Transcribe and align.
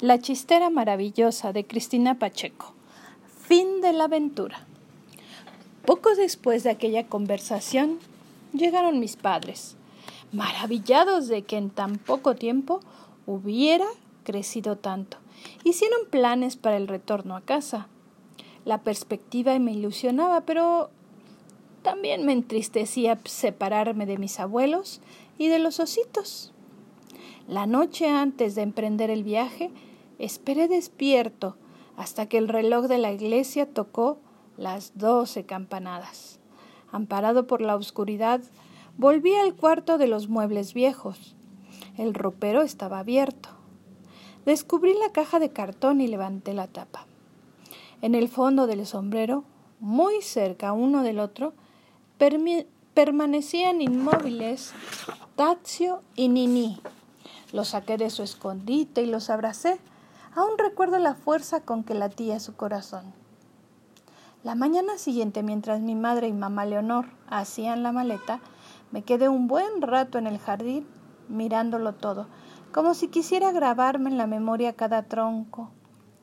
La 0.00 0.20
chistera 0.20 0.70
maravillosa 0.70 1.52
de 1.52 1.66
Cristina 1.66 2.20
Pacheco. 2.20 2.72
Fin 3.48 3.80
de 3.80 3.92
la 3.92 4.04
aventura. 4.04 4.64
Poco 5.84 6.14
después 6.14 6.62
de 6.62 6.70
aquella 6.70 7.08
conversación 7.08 7.98
llegaron 8.52 9.00
mis 9.00 9.16
padres, 9.16 9.74
maravillados 10.30 11.26
de 11.26 11.42
que 11.42 11.56
en 11.56 11.70
tan 11.70 11.96
poco 11.96 12.36
tiempo 12.36 12.78
hubiera 13.26 13.86
crecido 14.22 14.76
tanto. 14.76 15.16
Hicieron 15.64 16.06
planes 16.08 16.54
para 16.54 16.76
el 16.76 16.86
retorno 16.86 17.34
a 17.34 17.40
casa. 17.40 17.88
La 18.64 18.82
perspectiva 18.82 19.58
me 19.58 19.72
ilusionaba, 19.72 20.42
pero 20.42 20.90
también 21.82 22.24
me 22.24 22.34
entristecía 22.34 23.18
separarme 23.24 24.06
de 24.06 24.16
mis 24.16 24.38
abuelos 24.38 25.00
y 25.38 25.48
de 25.48 25.58
los 25.58 25.80
ositos. 25.80 26.52
La 27.48 27.66
noche 27.66 28.08
antes 28.08 28.54
de 28.54 28.62
emprender 28.62 29.10
el 29.10 29.24
viaje, 29.24 29.72
Esperé 30.18 30.66
despierto 30.66 31.56
hasta 31.96 32.26
que 32.26 32.38
el 32.38 32.48
reloj 32.48 32.86
de 32.86 32.98
la 32.98 33.12
iglesia 33.12 33.72
tocó 33.72 34.18
las 34.56 34.98
doce 34.98 35.46
campanadas. 35.46 36.40
Amparado 36.90 37.46
por 37.46 37.60
la 37.60 37.76
oscuridad, 37.76 38.40
volví 38.96 39.34
al 39.34 39.54
cuarto 39.54 39.96
de 39.96 40.08
los 40.08 40.28
muebles 40.28 40.74
viejos. 40.74 41.36
El 41.96 42.14
ropero 42.14 42.62
estaba 42.62 42.98
abierto. 42.98 43.50
Descubrí 44.44 44.94
la 44.94 45.12
caja 45.12 45.38
de 45.38 45.50
cartón 45.50 46.00
y 46.00 46.08
levanté 46.08 46.52
la 46.52 46.66
tapa. 46.66 47.06
En 48.02 48.14
el 48.14 48.28
fondo 48.28 48.66
del 48.66 48.86
sombrero, 48.86 49.44
muy 49.78 50.20
cerca 50.22 50.72
uno 50.72 51.02
del 51.02 51.20
otro, 51.20 51.52
permanecían 52.94 53.82
inmóviles 53.82 54.72
Tazio 55.36 56.02
y 56.16 56.28
Nini. 56.28 56.80
Los 57.52 57.68
saqué 57.68 57.96
de 57.96 58.10
su 58.10 58.22
escondite 58.22 59.02
y 59.02 59.06
los 59.06 59.30
abracé 59.30 59.80
Aún 60.34 60.58
recuerdo 60.58 60.98
la 60.98 61.14
fuerza 61.14 61.62
con 61.62 61.82
que 61.82 61.94
latía 61.94 62.38
su 62.38 62.54
corazón. 62.54 63.12
La 64.44 64.54
mañana 64.54 64.98
siguiente, 64.98 65.42
mientras 65.42 65.80
mi 65.80 65.94
madre 65.94 66.28
y 66.28 66.32
mamá 66.32 66.64
Leonor 66.64 67.06
hacían 67.28 67.82
la 67.82 67.90
maleta, 67.90 68.40
me 68.92 69.02
quedé 69.02 69.28
un 69.28 69.48
buen 69.48 69.82
rato 69.82 70.16
en 70.16 70.26
el 70.26 70.38
jardín 70.38 70.86
mirándolo 71.28 71.94
todo, 71.94 72.28
como 72.72 72.94
si 72.94 73.08
quisiera 73.08 73.50
grabarme 73.50 74.10
en 74.10 74.16
la 74.16 74.26
memoria 74.28 74.74
cada 74.74 75.02
tronco, 75.02 75.70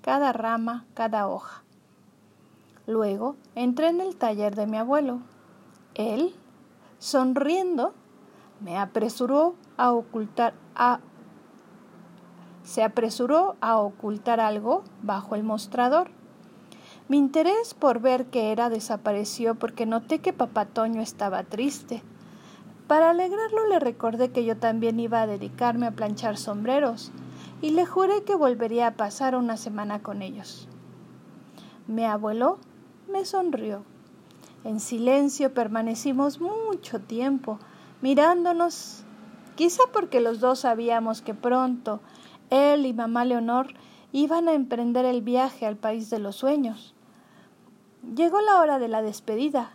cada 0.02 0.32
rama, 0.32 0.86
cada 0.94 1.28
hoja. 1.28 1.64
Luego 2.88 3.36
entré 3.56 3.90
en 3.90 4.00
el 4.00 4.16
taller 4.16 4.56
de 4.56 4.66
mi 4.66 4.78
abuelo. 4.78 5.20
Él, 5.96 6.34
sonriendo, 7.00 7.94
me 8.62 8.78
apresuró 8.78 9.56
a 9.76 9.92
ocultar 9.92 10.54
a 10.76 11.00
se 12.66 12.84
apresuró 12.84 13.56
a 13.62 13.78
ocultar 13.78 14.40
algo 14.40 14.84
bajo 15.04 15.36
el 15.36 15.44
mostrador. 15.44 16.10
Mi 17.08 17.18
interés 17.18 17.76
por 17.76 18.00
ver 18.00 18.26
qué 18.26 18.52
era 18.52 18.70
desapareció 18.70 19.56
porque 19.56 19.86
noté 19.86 20.20
que 20.20 20.34
papá 20.34 20.66
Toño 20.66 21.02
estaba 21.02 21.44
triste. 21.44 22.02
Para 22.88 23.12
alegrarlo 23.12 23.68
le 23.68 23.80
recordé 23.80 24.32
que 24.32 24.44
yo 24.44 24.58
también 24.58 25.00
iba 25.00 25.22
a 25.22 25.28
dedicarme 25.28 25.86
a 25.86 25.92
planchar 25.92 26.38
sombreros 26.38 27.12
y 27.62 27.70
le 27.70 27.86
juré 27.86 28.24
que 28.24 28.36
volvería 28.36 28.88
a 28.88 28.96
pasar 28.96 29.36
una 29.36 29.58
semana 29.58 30.02
con 30.02 30.24
ellos. 30.24 30.68
Mi 31.88 32.04
abuelo 32.04 32.58
me 33.12 33.26
sonrió. 33.26 33.84
En 34.64 34.80
silencio 34.80 35.54
permanecimos 35.54 36.42
mucho 36.42 37.00
tiempo, 37.00 37.60
mirándonos, 38.02 39.04
quizá 39.56 39.84
porque 39.94 40.20
los 40.20 40.40
dos 40.40 40.62
sabíamos 40.62 41.22
que 41.22 41.36
pronto 41.36 42.00
él 42.50 42.86
y 42.86 42.94
mamá 42.94 43.26
Leonor 43.26 43.74
iban 44.12 44.48
a 44.48 44.54
emprender 44.54 45.06
el 45.06 45.22
viaje 45.22 45.66
al 45.66 45.78
país 45.78 46.10
de 46.10 46.20
los 46.20 46.38
sueños. 46.38 46.94
Llegó 48.16 48.40
la 48.42 48.60
hora 48.60 48.80
de 48.80 48.88
la 48.88 49.02
despedida. 49.02 49.72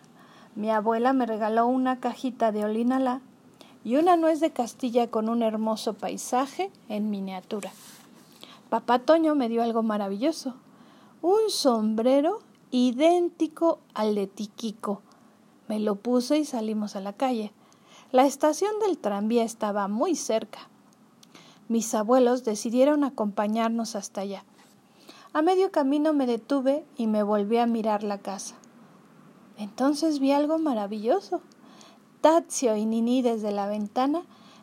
Mi 0.55 0.71
abuela 0.71 1.13
me 1.13 1.27
regaló 1.27 1.67
una 1.67 2.01
cajita 2.01 2.53
de 2.53 2.65
olinala 2.65 3.21
y 3.85 3.97
una 3.97 4.17
nuez 4.17 4.41
de 4.41 4.53
Castilla 4.53 5.11
con 5.11 5.29
un 5.29 5.43
hermoso 5.43 5.95
paisaje 5.95 6.71
en 6.89 7.11
miniatura. 7.11 7.71
Papá 8.69 9.01
Toño 9.01 9.35
me 9.35 9.49
dio 9.49 9.63
algo 9.63 9.83
maravilloso, 9.83 10.55
un 11.23 11.51
sombrero 11.51 12.39
idéntico 12.71 13.81
al 13.95 14.15
de 14.15 14.27
Tiquico. 14.27 15.03
Me 15.69 15.81
lo 15.81 15.97
puse 15.97 16.39
y 16.39 16.45
salimos 16.45 16.97
a 16.97 17.01
la 17.01 17.13
calle. 17.13 17.53
La 18.13 18.27
estación 18.27 18.73
del 18.81 18.99
tranvía 18.99 19.45
estaba 19.45 19.89
muy 19.89 20.15
cerca 20.15 20.71
mis 21.71 21.95
abuelos 21.95 22.43
decidieron 22.43 23.05
acompañarnos 23.05 23.95
hasta 23.95 24.23
allá. 24.23 24.43
A 25.33 25.41
medio 25.41 25.71
camino 25.71 26.13
me 26.13 26.27
detuve 26.27 26.85
y 26.97 27.07
me 27.07 27.23
volví 27.23 27.59
a 27.59 27.67
mirar 27.67 28.03
la 28.03 28.19
casa. 28.19 28.57
Entonces 29.57 30.19
vi 30.19 30.33
algo 30.33 30.59
maravilloso. 30.59 31.43
Tazio 32.23 32.75
y 32.75 32.87
Nini 32.87 33.23
desde 33.23 33.53
la 33.53 33.69
ventana 33.69 34.23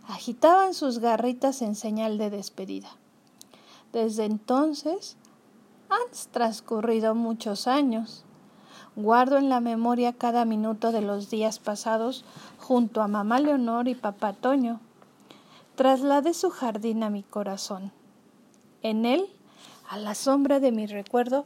agitaban 0.10 0.74
sus 0.74 1.00
garritas 1.00 1.62
en 1.62 1.76
señal 1.76 2.18
de 2.18 2.30
despedida. 2.30 2.90
Desde 3.94 4.26
entonces 4.26 5.16
han 5.88 6.12
transcurrido 6.32 7.16
muchos 7.16 7.68
años. 7.68 8.26
Guardo 8.98 9.38
en 9.38 9.48
la 9.48 9.62
memoria 9.62 10.12
cada 10.12 10.44
minuto 10.44 10.92
de 10.92 11.00
los 11.00 11.30
días 11.30 11.60
pasados 11.60 12.26
junto 12.60 13.02
a 13.02 13.08
mamá 13.08 13.40
Leonor 13.40 13.88
y 13.88 13.96
papá 13.96 14.34
Toño, 14.34 14.82
trasladé 15.78 16.34
su 16.34 16.50
jardín 16.50 17.04
a 17.04 17.12
mi 17.12 17.22
corazón. 17.22 17.92
En 18.82 19.06
él, 19.06 19.28
a 19.88 19.98
la 19.98 20.16
sombra 20.16 20.60
de 20.60 20.72
mi 20.72 20.88
recuerdo, 20.88 21.46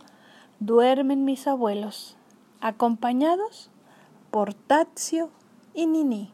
duermen 0.62 1.26
mis 1.26 1.48
abuelos, 1.48 2.16
acompañados 2.62 3.70
por 4.32 4.54
Tazio 4.54 5.30
y 5.74 5.86
Nini. 5.86 6.32